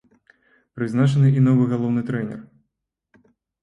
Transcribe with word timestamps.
Прызначаны 0.77 1.27
і 1.37 1.45
новы 1.51 1.69
галоўны 1.77 2.01
трэнер. 2.11 2.39